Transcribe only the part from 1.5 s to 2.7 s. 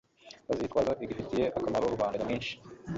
akamaro rubanda nyamwinshi